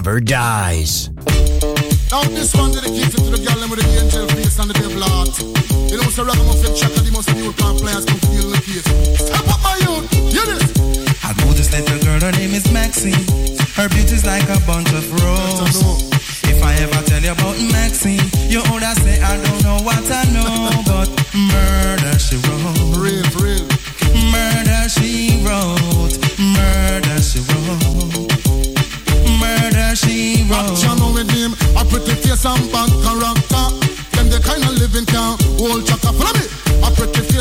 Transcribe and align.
Never 0.00 0.18
dies. 0.18 1.10
Now 2.10 2.24
this 2.32 2.54
one 2.56 2.72
dedicated 2.72 3.20
to 3.20 3.30
the 3.36 3.40
girl 3.44 3.60
with 3.68 3.84
the 3.84 3.88
angel 4.00 4.26
face 4.32 4.58
and 4.58 4.70
the 4.70 4.76
devil 4.80 5.04
heart. 5.04 5.36
You 5.92 6.00
know, 6.00 6.08
so 6.08 6.24
ragamuffin 6.24 6.72
check 6.72 6.96
and 6.96 7.04
the 7.04 7.12
most 7.12 7.28
new 7.36 7.52
car 7.60 7.76
players 7.76 8.08
come 8.08 8.16
feel 8.32 8.48
the 8.48 8.56
case. 8.64 8.88
Step 9.20 9.44
up 9.44 9.60
my 9.60 9.76
youth, 9.84 10.08
hear 10.32 10.46
this. 10.48 10.72
I 11.20 11.36
know 11.36 11.52
this 11.52 11.68
little 11.68 12.00
girl, 12.00 12.16
her 12.18 12.32
name 12.32 12.56
is 12.56 12.64
Maxine. 12.72 13.28
Her 13.76 13.92
beauty's 13.92 14.24
like 14.24 14.48
a 14.48 14.56
bunch 14.64 14.88
of 14.96 15.04
roses. 15.20 15.49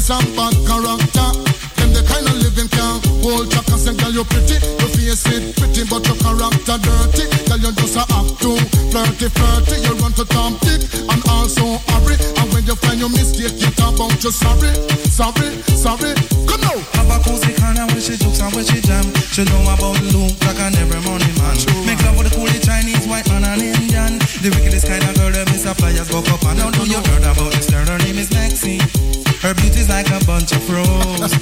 And 0.10 0.36
bad 0.36 0.56
character. 0.66 1.30
Them 1.78 1.90
the 1.94 2.02
kind 2.02 2.26
of 2.26 2.36
living 2.42 2.70
can 2.70 2.98
hold 3.22 3.46
chaka. 3.54 3.78
Say, 3.78 3.94
girl, 3.94 4.12
you 4.12 4.26
pretty, 4.26 4.58
your 4.58 4.90
face 4.90 5.26
it 5.30 5.54
pretty, 5.56 5.86
but 5.86 6.02
your 6.10 6.18
character 6.18 6.78
dirty. 6.82 7.26
Girl, 7.46 7.62
you 7.62 7.72
just 7.78 7.96
a 7.96 8.04
act 8.10 8.42
too 8.42 8.58
flirty, 8.90 9.30
flirty. 9.30 9.76
You 9.86 9.94
run 10.02 10.14
to 10.18 10.26
Tom 10.26 10.58
Dick 10.66 10.82
and 11.08 11.22
also 11.30 11.78
hurry. 11.94 12.18
And 12.42 12.48
when 12.52 12.66
you 12.66 12.76
find 12.82 13.00
your 13.00 13.14
mistake, 13.14 13.54
you 13.62 13.70
talk 13.78 13.96
about 13.96 14.18
you 14.24 14.34
sorry, 14.34 14.74
sorry, 15.08 15.50
sorry. 15.78 16.12
Come 16.50 16.62
now. 16.66 16.78
Have 16.98 17.12
a 17.14 17.18
cozy 17.22 17.54
corner 17.62 17.86
where 17.94 18.02
she 18.02 18.18
jokes 18.18 18.42
and 18.42 18.52
where 18.58 18.66
she 18.66 18.82
jam. 18.82 19.06
She 19.30 19.46
know 19.46 19.62
about 19.70 20.02
Luke 20.10 20.34
like 20.42 20.60
an 20.60 20.74
every 20.82 21.02
morning 21.06 21.34
man. 21.38 21.56
Make 21.86 22.02
love 22.02 22.18
with 22.18 22.30
the 22.30 22.34
coolie 22.34 22.60
Chinese, 22.60 23.06
white 23.06 23.30
man 23.30 23.46
and 23.46 23.62
Indian. 23.62 24.18
The 24.42 24.50
wickedest 24.50 24.88
kind 24.90 25.04
of 25.06 25.14
girl 25.16 25.32
that 25.32 25.46
miss 25.54 25.70
a 25.70 25.74
players 25.78 26.10
up 26.10 26.26
and 26.26 26.58
down. 26.58 26.72
Do 26.74 26.84
you 26.90 26.98
heard 26.98 27.19
like 30.00 30.22
a 30.22 30.26
bunch 30.26 30.54
of 30.54 30.64
roses. 30.70 31.36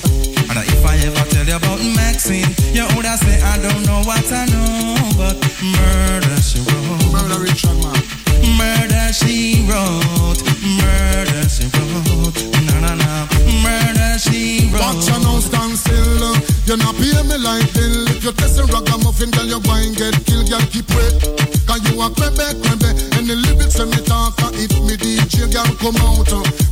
and 0.50 0.58
if 0.66 0.82
I 0.84 0.98
ever 1.06 1.24
tell 1.30 1.46
you 1.46 1.58
about 1.58 1.78
Maxine, 1.94 2.50
you 2.74 2.90
would 2.98 3.06
say 3.06 3.38
I 3.54 3.62
don't 3.62 3.86
know 3.86 4.02
what 4.02 4.26
I 4.34 4.50
know, 4.50 4.98
but 5.14 5.38
murder 5.62 6.38
she 6.42 6.66
wrote. 6.66 7.06
Murder 7.14 7.38
Richard, 7.46 7.78
man. 7.86 7.94
Murder 8.58 9.14
she 9.14 9.62
wrote. 9.70 10.42
Murder 10.82 11.46
she 11.46 11.70
wrote. 11.70 12.34
Na 12.66 12.82
na 12.82 12.94
na. 12.98 13.30
Murder 13.62 14.18
she 14.18 14.74
wrote. 14.74 14.82
Watch 14.82 15.06
and 15.14 15.22
now 15.22 15.38
stand 15.38 15.78
still. 15.78 16.34
You're 16.66 16.82
not 16.82 16.96
pay 16.98 17.14
me 17.30 17.38
like 17.38 17.70
bill. 17.78 18.10
If 18.10 18.24
you 18.26 18.32
test 18.34 18.58
a 18.58 18.66
ragamuffin, 18.66 19.30
girl, 19.38 19.46
you 19.46 19.62
going 19.62 19.94
get 19.94 20.18
killed. 20.26 20.50
Girl, 20.50 20.66
keep 20.74 20.90
wait. 20.98 21.14
Cause 21.70 21.84
you 21.86 22.02
a 22.02 22.10
crebe, 22.10 22.58
crebe. 22.66 22.90
And 23.22 23.28
the 23.30 23.38
lyrics 23.38 23.78
when 23.78 23.92
me 23.92 24.02
talk, 24.02 24.34
if 24.58 24.74
me 24.82 24.98
DJ, 24.98 25.46
girl, 25.54 25.70
come 25.78 25.98
out. 26.02 26.34
Uh, 26.34 26.66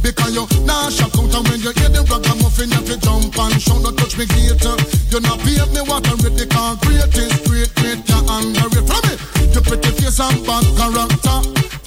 touch 4.15 4.17
me 4.17 4.25
gate. 4.25 4.65
uh. 4.65 4.77
You 5.12 5.19
not 5.22 5.39
pay 5.39 5.60
me 5.74 5.81
what 5.88 6.07
I 6.07 6.13
read. 6.24 6.36
The 6.38 6.48
car 6.48 6.75
great 6.81 7.15
is 7.15 7.36
great, 7.48 7.72
great. 7.75 8.00
You 8.07 8.19
under 8.27 8.67
it 8.67 8.86
from 8.88 9.01
me. 9.07 9.13
You 9.51 9.62
pretty 9.62 9.91
face 10.00 10.19
and 10.19 10.39
bad 10.45 10.65
character. 10.75 11.38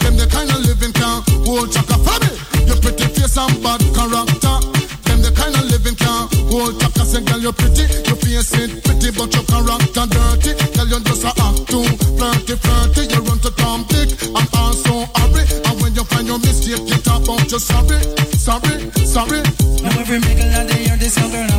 Them 0.01 0.17
the 0.17 0.27
kind 0.31 0.51
of 0.51 0.61
living 0.65 0.93
can 0.93 1.23
hold 1.45 1.73
chaka 1.73 1.97
from 1.99 2.21
me. 2.25 2.31
You 2.69 2.77
pretty 2.81 3.07
face 3.13 3.37
and 3.37 3.55
bad 3.63 3.81
character. 3.97 4.57
Them 5.05 5.19
the 5.25 5.33
kind 5.37 5.57
of 5.57 5.65
living 5.69 5.97
can 5.97 6.29
hold 6.53 6.81
chaka. 6.81 7.05
Say, 7.05 7.25
girl, 7.25 7.41
you 7.41 7.53
pretty, 7.53 7.85
you 8.09 8.17
face 8.17 8.53
it 8.57 8.85
pretty, 8.85 9.11
but 9.13 9.33
your 9.33 9.45
character 9.49 10.05
dirty. 10.09 10.53
Girl, 10.77 10.89
you 10.89 11.01
just 11.05 11.25
a 11.25 11.33
act 11.33 11.69
too 11.69 11.85
flirty, 12.17 12.55
flirty. 12.57 13.03
You 13.13 13.21
run 13.25 13.39
to 13.45 13.51
Tom 13.57 13.85
Dick 13.89 14.13
and 14.23 14.49
also 14.57 15.09
hurry. 15.17 15.45
And 15.69 15.77
when 15.81 15.93
you 15.97 16.05
find 16.05 16.29
your 16.29 16.39
mistake, 16.41 16.85
you 16.89 16.99
talk 17.01 17.25
about 17.25 17.49
you 17.51 17.61
sorry, 17.61 18.01
sorry, 18.37 18.77
sorry. 19.05 19.41
Now 19.81 19.97
every 20.01 20.21
middle 20.21 20.53
of 20.53 20.65
the 20.69 20.77
year, 20.77 20.97
this 20.97 21.17
young 21.17 21.33
girl 21.33 21.58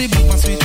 Now 0.00 0.36
she 0.36 0.59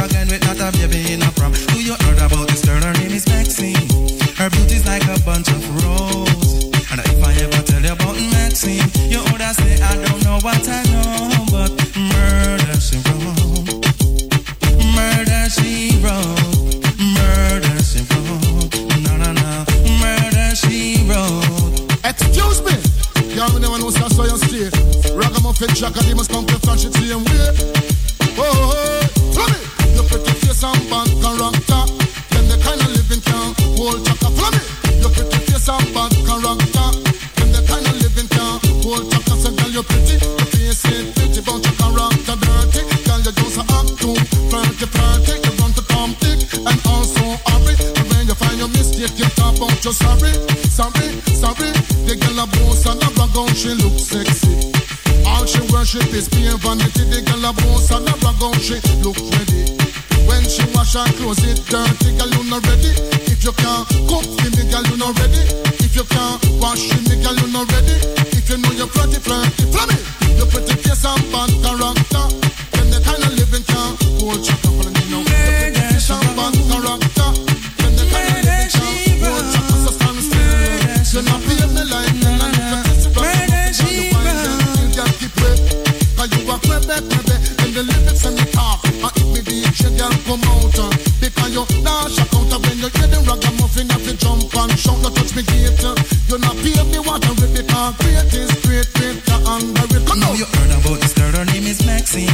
You 96.35 96.41
not 96.41 96.57
pay 96.57 96.83
me 96.91 96.99
what 96.99 97.23
I 97.23 97.31
read, 97.39 97.55
because 97.55 97.95
great 97.95 98.33
is 98.35 98.51
great, 98.67 98.91
great, 98.95 99.23
you 99.25 99.47
under 99.47 99.87
it. 99.87 100.05
Come 100.05 100.19
Know 100.19 100.31
on. 100.31 100.35
you 100.35 100.43
heard 100.43 100.71
about 100.83 100.99
this 100.99 101.13
girl, 101.13 101.31
her 101.31 101.45
name 101.45 101.63
is 101.63 101.85
Maxine. 101.85 102.27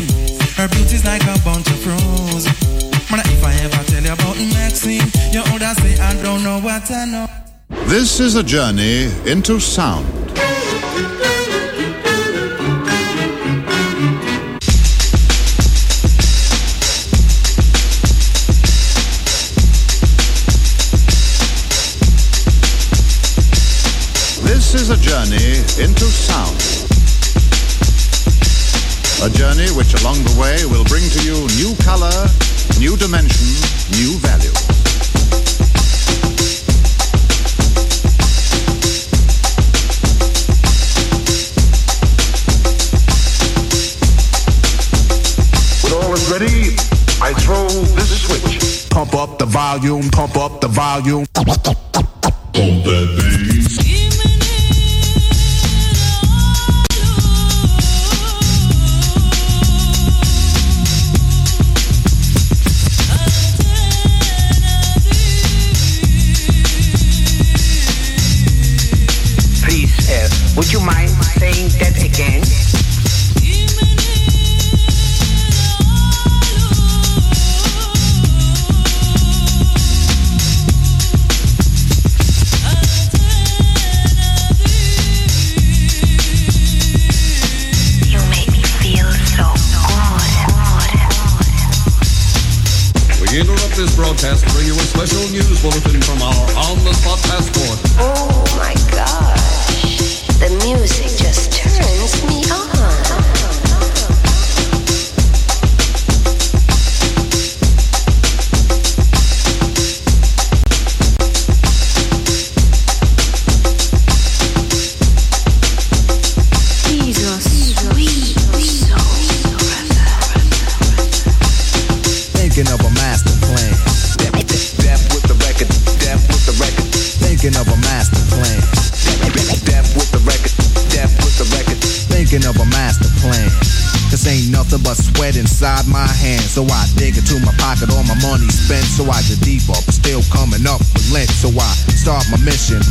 Her 0.58 0.67
beauty's 0.70 1.05
like 1.05 1.22
a 1.22 1.38
bunch 1.46 1.70
of 1.70 1.86
roses. 1.86 2.46
Man, 3.12 3.22
if 3.29 3.43
I 3.46 3.53
ever 3.62 3.84
tell 3.86 4.01
you 4.01 4.13
about 4.13 4.38
Maxine, 4.58 5.05
you 5.31 5.43
would 5.53 5.62
say 5.77 6.01
I 6.01 6.20
don't 6.24 6.41
know 6.43 6.60
what 6.62 6.89
I 6.89 7.05
know. 7.05 7.27
This 7.86 8.20
is 8.20 8.34
a 8.36 8.41
journey 8.41 9.12
into 9.29 9.60
sound. 9.60 10.08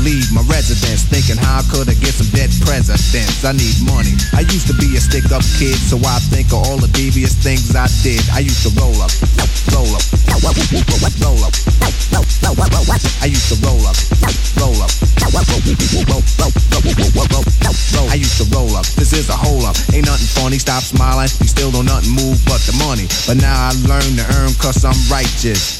Leave 0.03 0.33
my 0.33 0.43
residence. 0.50 1.07
Thinking 1.07 1.39
how 1.39 1.62
I 1.62 1.65
could 1.71 1.87
I 1.87 1.95
get 1.95 2.15
some 2.15 2.27
dead 2.35 2.50
presidents? 2.67 3.45
I 3.45 3.53
need 3.53 3.79
money. 3.87 4.19
I 4.35 4.43
used 4.50 4.67
to 4.67 4.75
be 4.75 4.97
a 4.97 5.00
stick 5.00 5.31
up 5.31 5.47
kid, 5.59 5.79
so 5.79 5.97
I 6.03 6.19
think 6.33 6.50
of 6.50 6.67
all 6.67 6.79
the 6.79 6.91
devious 6.91 7.35
things 7.39 7.71
I 7.77 7.87
did. 8.03 8.23
I 8.35 8.41
used 8.43 8.67
to 8.67 8.71
roll 8.75 8.99
up, 8.99 9.12
roll 9.71 9.95
up, 9.95 10.03
roll 10.27 11.45
up. 11.47 11.55
I 13.23 13.27
used 13.31 13.49
to 13.53 13.57
roll 13.62 13.87
up, 13.87 13.95
roll 14.59 14.83
up, 14.83 14.91
I 18.11 18.15
used 18.15 18.39
to 18.43 18.45
roll 18.50 18.75
up. 18.75 18.87
This 18.99 19.12
is 19.12 19.29
a 19.29 19.37
hole 19.37 19.65
up. 19.67 19.77
Ain't 19.95 20.07
nothing 20.07 20.27
funny. 20.27 20.59
Stop 20.59 20.83
smiling. 20.83 21.29
You 21.41 21.47
still 21.47 21.71
don't 21.71 21.87
nothing 21.87 22.11
move 22.11 22.43
but 22.45 22.61
the 22.67 22.75
money. 22.83 23.07
But 23.27 23.41
now 23.41 23.69
I 23.69 23.73
learn 23.87 24.17
to 24.19 24.25
earn 24.37 24.53
cause 24.59 24.85
I'm 24.85 24.99
righteous. 25.11 25.80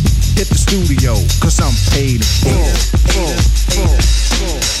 Hit 0.35 0.47
the 0.49 0.57
studio, 0.57 1.13
cause 1.39 1.59
I'm 1.59 1.73
paid 1.91 2.21
in 2.45 2.65
full. 3.71 4.80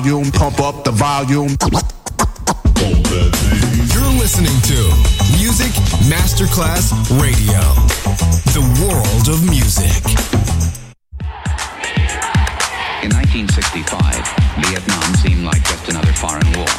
Volume, 0.00 0.30
pump 0.32 0.58
up 0.60 0.84
the 0.84 0.90
volume. 0.90 1.52
You're 3.92 4.14
listening 4.16 4.56
to 4.72 4.78
Music 5.36 5.68
Masterclass 6.08 6.96
Radio, 7.20 7.60
the 8.56 8.64
world 8.80 9.28
of 9.28 9.44
music. 9.44 10.00
In 13.04 13.12
1965, 13.12 14.16
Vietnam 14.64 15.14
seemed 15.20 15.44
like 15.44 15.62
just 15.64 15.86
another 15.90 16.12
foreign 16.14 16.48
war. 16.56 16.72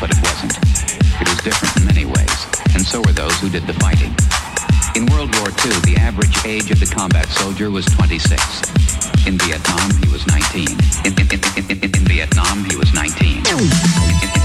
But 0.00 0.08
it 0.08 0.20
wasn't. 0.24 0.56
It 1.20 1.28
was 1.28 1.38
different 1.44 1.76
in 1.76 1.84
many 1.84 2.06
ways, 2.06 2.38
and 2.72 2.80
so 2.80 3.02
were 3.02 3.12
those 3.12 3.38
who 3.40 3.50
did 3.50 3.66
the 3.66 3.74
fighting. 3.74 4.16
In 4.96 5.04
World 5.12 5.36
War 5.36 5.48
II, 5.48 5.76
the 5.84 5.96
average 6.00 6.46
age 6.46 6.70
of 6.70 6.80
the 6.80 6.86
combat 6.86 7.28
soldier 7.28 7.70
was 7.70 7.84
26. 7.84 8.87
In 9.26 9.38
Vietnam, 9.38 9.90
he 10.02 10.08
was 10.10 10.26
19. 10.26 10.68
In, 11.04 11.12
in, 11.12 11.28
in, 11.70 11.80
in, 11.82 12.04
Vietnam, 12.06 12.64
he 12.64 12.76
was 12.76 12.92
19. 12.94 14.37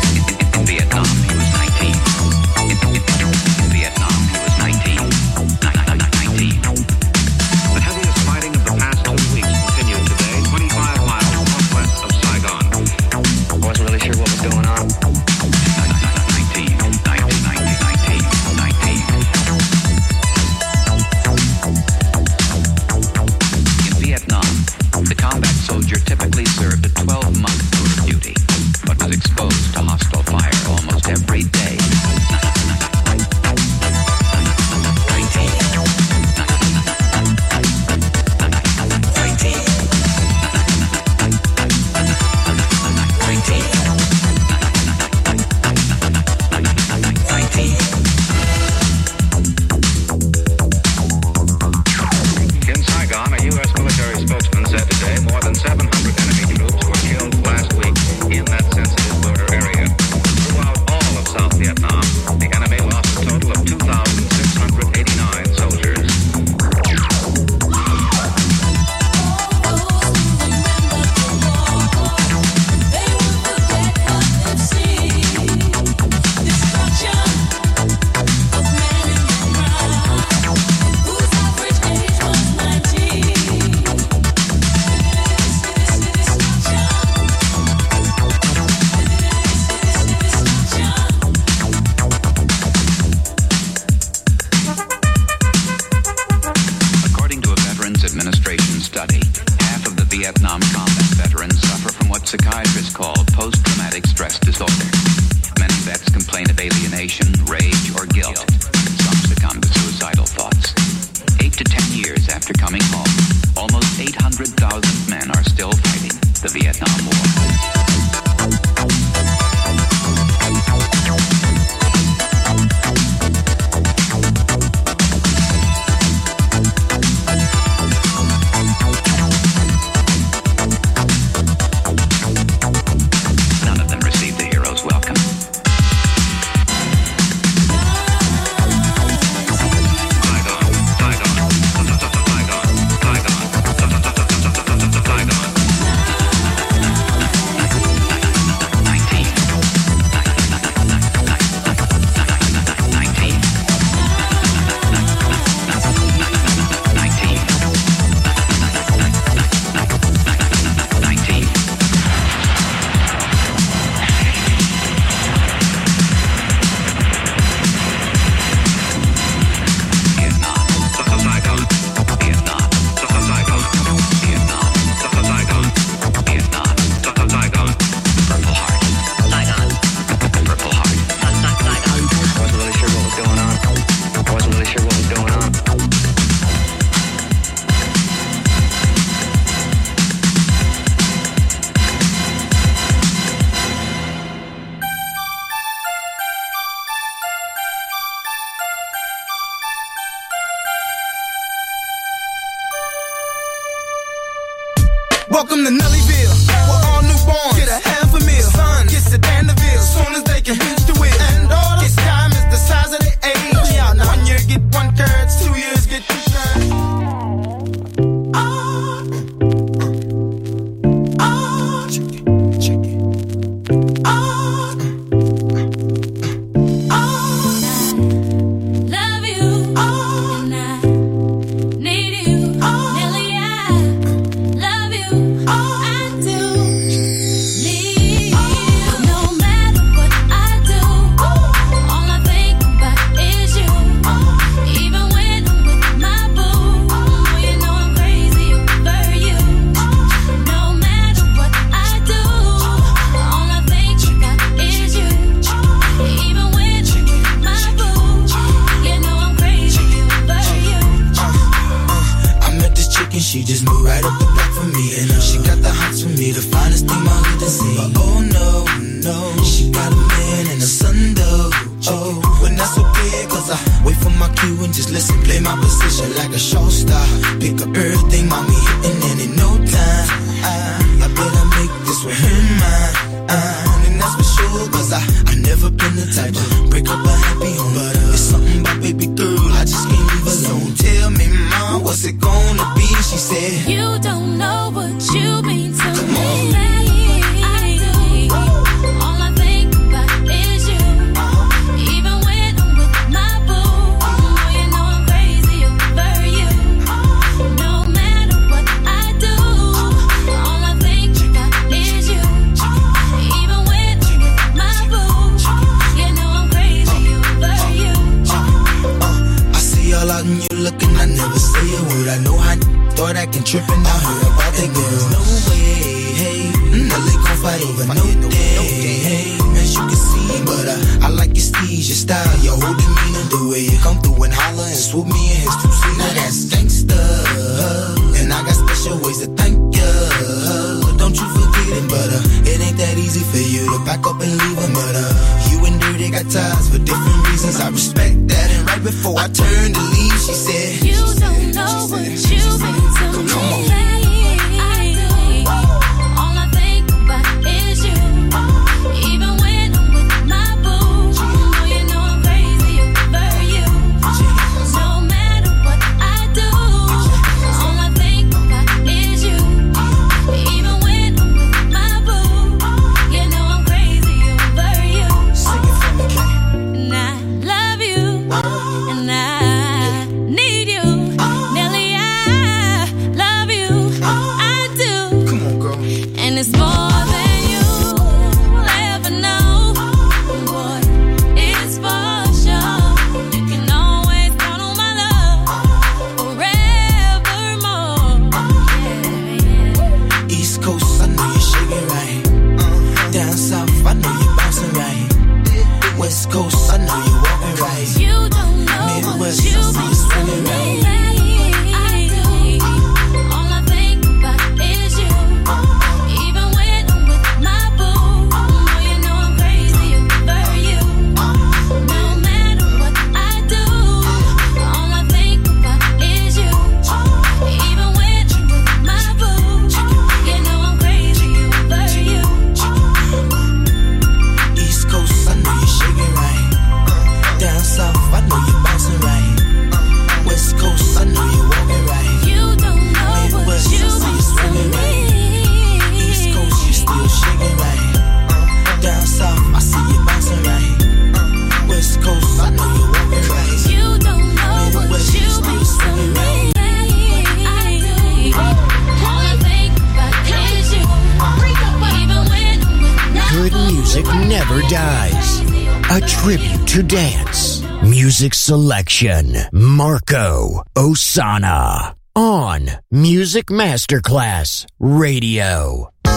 music 468.23 468.35
selection 468.35 469.35
Marco 469.51 470.63
Ossanna 470.77 471.93
on 472.15 472.69
Music 472.89 473.47
Masterclass 473.47 474.65
Radio. 474.79 475.89
I 476.05 476.09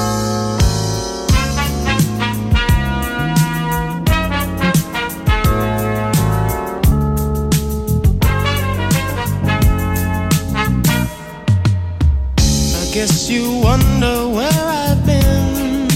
guess 12.95 13.29
you 13.29 13.51
wonder 13.65 14.29
where 14.29 14.49
I've 14.53 15.05
been. 15.05 15.89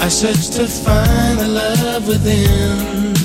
I 0.00 0.08
searched 0.08 0.54
to 0.54 0.66
find 0.66 1.38
the 1.38 1.46
love 1.46 2.08
within. 2.08 3.09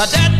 My 0.00 0.06
dad 0.06 0.39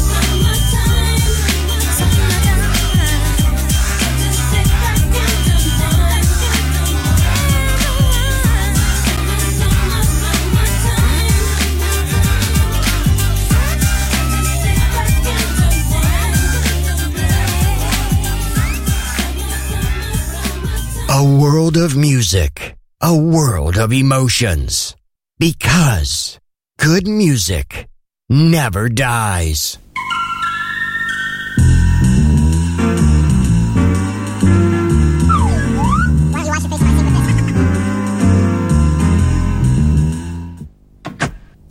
A 21.13 21.21
world 21.25 21.75
of 21.75 21.93
music, 21.93 22.77
a 23.01 23.13
world 23.13 23.75
of 23.75 23.91
emotions. 23.91 24.95
Because 25.37 26.39
good 26.79 27.05
music 27.05 27.89
never 28.29 28.87
dies. 28.87 29.77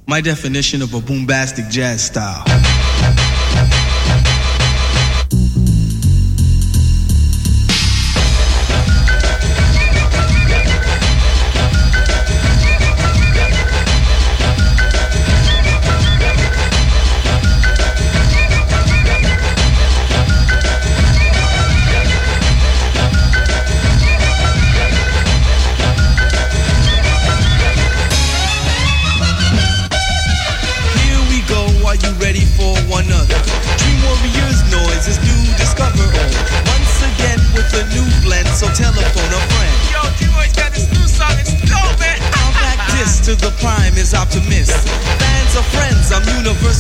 My 0.06 0.20
definition 0.20 0.82
of 0.82 0.92
a 0.92 1.00
boombastic 1.00 1.70
jazz 1.70 2.04
style. 2.04 2.59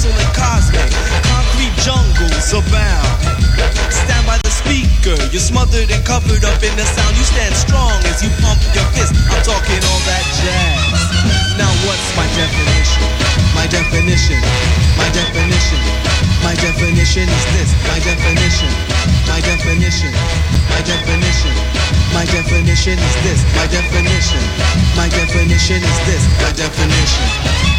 Universal 0.00 0.12
and 0.16 0.34
cosmic. 0.34 0.90
Concrete 1.28 1.74
jungles 1.84 2.52
abound. 2.52 3.20
Stand 3.92 4.24
by 4.26 4.38
the 4.42 4.50
speaker, 4.50 5.16
you're 5.32 5.42
smothered 5.42 5.90
and 5.90 6.04
covered 6.04 6.44
up 6.44 6.62
in 6.62 6.72
the 6.76 6.84
sound. 6.84 7.16
You 7.16 7.24
stand 7.24 7.54
strong 7.54 8.00
as 8.08 8.22
you 8.22 8.30
pump 8.40 8.60
your 8.72 8.86
fist. 8.96 9.12
I'm 9.28 9.42
talking 9.44 9.80
all 9.84 10.02
that 10.08 10.24
jazz. 10.40 11.00
Now 11.58 11.70
what's 11.84 12.08
my 12.16 12.24
definition? 12.32 13.04
My 13.52 13.66
definition, 13.68 14.40
my 14.96 15.08
definition, 15.12 15.80
my 16.40 16.54
definition 16.56 17.28
is 17.28 17.44
this. 17.52 17.70
My 17.84 17.98
definition, 18.00 18.72
my 19.28 19.40
definition, 19.44 20.12
my 20.70 20.80
definition, 20.80 21.54
my 22.14 22.24
definition 22.24 22.96
is 22.96 23.16
this. 23.26 23.40
My 23.52 23.66
definition, 23.68 24.42
my 24.96 25.08
definition 25.12 25.82
is 25.82 25.98
this. 26.08 26.22
My 26.40 26.52
definition. 26.56 27.69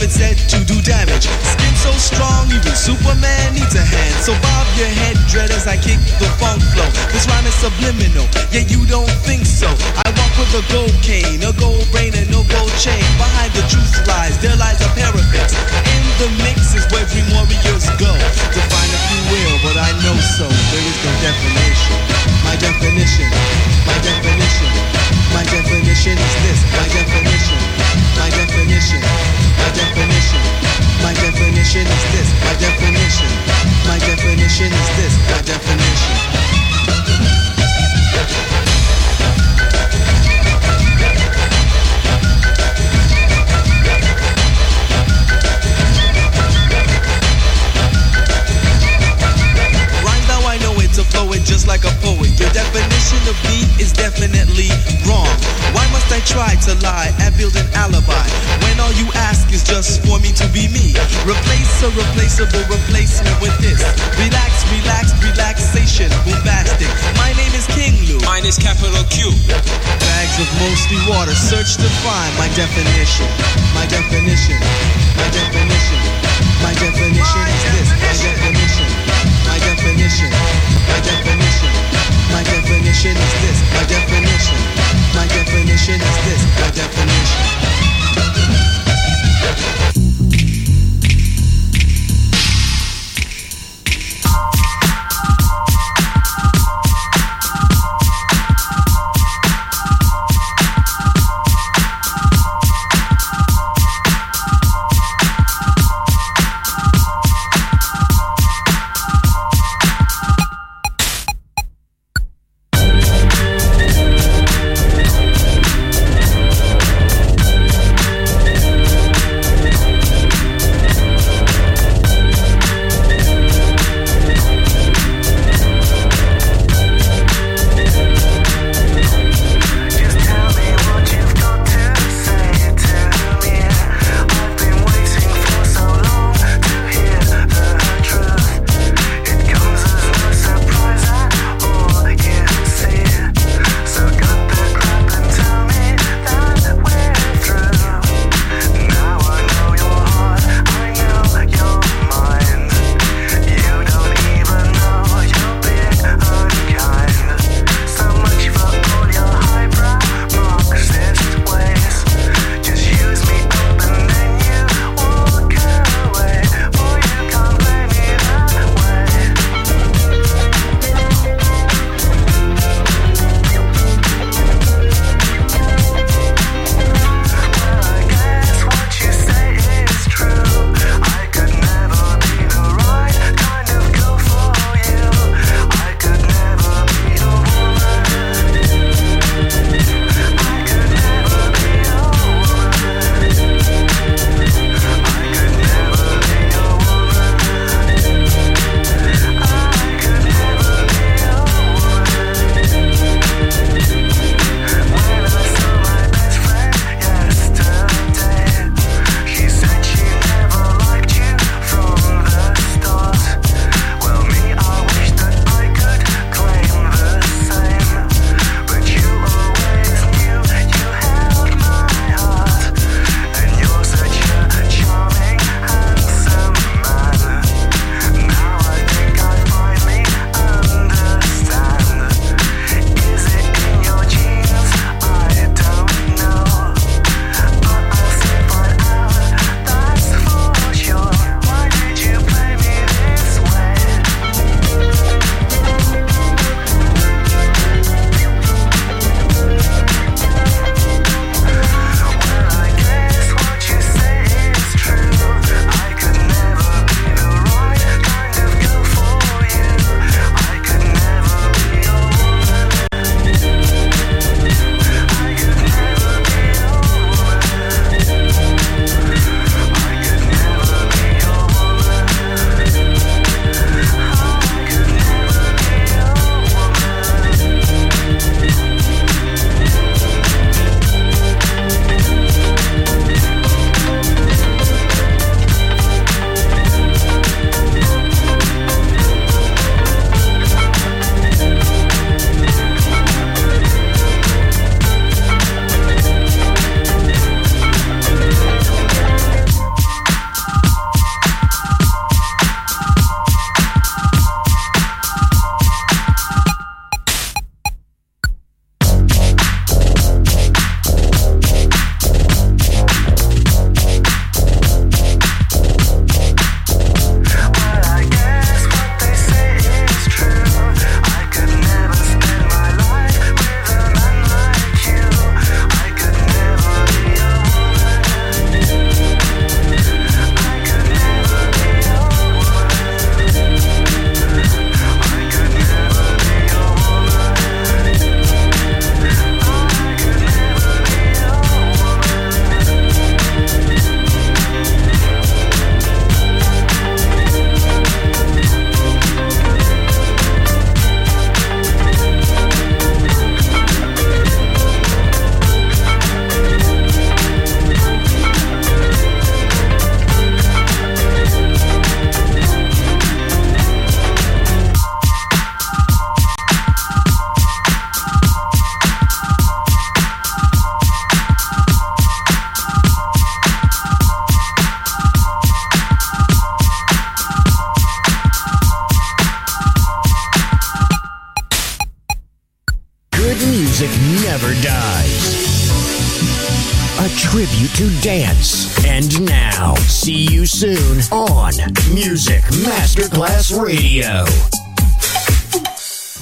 It's 0.00 0.14
said 0.16 0.36
to 0.50 0.58
do 0.64 0.80
damage. 0.82 1.26
Skin 1.26 1.74
so 1.76 1.92
strong, 1.98 2.48
even 2.50 2.74
Superman 2.74 3.54
needs 3.54 3.74
a 3.74 3.84
hand. 3.84 4.14
So 4.22 4.32
bob 4.40 4.66
your 4.78 4.88
head, 4.88 5.16
dread 5.28 5.50
as 5.50 5.66
I 5.66 5.76
kick 5.76 6.00
the 6.22 6.28
funk 6.40 6.62
flow. 6.72 6.88
This 7.12 7.26
rhyme 7.28 7.46
is 7.46 7.54
subliminal, 7.58 8.26
yeah, 8.50 8.64
you 8.66 8.86
don't 8.86 9.10
think 9.26 9.44
so. 9.44 9.68
I 10.02 10.08
walk 10.16 10.32
with 10.40 10.54
a 10.56 10.64
gold 10.72 10.94
cane, 11.04 11.42
a 11.44 11.52
gold 11.60 11.84
brain, 11.92 12.14
and 12.16 12.30
no 12.30 12.42
gold 12.48 12.72
chain. 12.80 13.02
Behind 13.20 13.52
the 13.52 13.64
truth 13.68 13.92
lies, 14.08 14.38
there 14.40 14.56
lies 14.56 14.80
a 14.80 14.88
parapet. 14.96 15.50
In 15.92 16.04
the 16.22 16.28
mix 16.46 16.72
is 16.72 16.86
where 16.88 17.04
dream 17.12 17.26
warriors 17.34 17.86
go. 18.00 18.10
To 18.10 18.60
find 18.70 18.90
if 18.90 19.04
you 19.12 19.20
will, 19.28 19.54
but 19.66 19.76
I 19.76 19.90
know 20.00 20.16
so. 20.38 20.46
There 20.48 20.86
is 20.86 20.98
no 21.04 21.12
definition. 21.20 21.98
My 22.46 22.56
definition, 22.56 23.28
my 23.84 23.98
definition, 24.00 24.70
my 25.36 25.44
definition 25.44 26.14
is 26.16 26.34
this. 26.44 26.60
My 26.72 26.86
definition, 26.92 27.43
my 28.18 28.30
definition, 28.30 29.00
my 29.58 29.70
definition, 29.74 30.42
my 31.02 31.14
definition 31.14 31.86
is 31.86 32.04
this. 32.12 32.28
My 32.44 32.54
definition, 32.58 33.30
my 33.86 33.98
definition 33.98 34.72
is 34.72 34.88
this. 34.96 35.14
My 35.30 35.40
definition. 35.42 36.44
Just 51.44 51.66
like 51.66 51.84
a 51.84 51.90
poet. 52.00 52.30
Your 52.40 52.48
definition 52.50 53.18
of 53.28 53.36
me 53.44 53.66
is 53.82 53.92
definitely 53.92 54.70
wrong. 55.06 55.43
Try 56.34 56.58
to 56.66 56.74
lie 56.82 57.14
and 57.22 57.30
build 57.38 57.54
an 57.54 57.70
alibi 57.78 58.26
when 58.66 58.74
all 58.82 58.90
you 58.98 59.06
ask 59.30 59.46
is 59.54 59.62
just 59.62 60.02
for 60.02 60.18
me 60.18 60.34
to 60.34 60.46
be 60.50 60.66
me? 60.66 60.90
Replace 61.22 61.70
a 61.86 61.94
replaceable 61.94 62.66
replacement 62.66 63.38
with 63.38 63.54
this. 63.62 63.78
Relax, 64.18 64.66
relax, 64.74 65.14
relaxation, 65.22 66.10
bombastic. 66.26 66.90
My 67.22 67.30
name 67.38 67.54
is 67.54 67.70
King 67.70 67.94
Lou. 68.10 68.18
Mine 68.26 68.50
is 68.50 68.58
capital 68.58 69.06
Q. 69.14 69.30
Bags 69.46 70.36
of 70.42 70.50
mostly 70.58 70.98
water, 71.06 71.38
search 71.38 71.78
to 71.78 71.86
find 72.02 72.30
my 72.34 72.50
definition. 72.58 73.30
My 73.70 73.86
definition. 73.86 74.58
My 75.14 75.30
definition. 75.30 76.00
My 76.66 76.74
definition 76.74 77.42
is 77.46 77.62
this. 77.78 77.88
My 77.94 78.10
definition. 78.10 78.90
My 79.46 79.58
definition. 79.62 80.30
My 80.90 80.98
definition. 80.98 82.03
My 82.32 82.42
definition 82.44 83.16
is 83.16 83.34
this. 83.42 83.58
My 83.74 83.84
definition. 83.84 84.58
My 85.14 85.26
definition 85.28 86.00
is 86.00 86.16
this. 86.24 86.42
My 86.60 86.70
definition. 86.70 87.53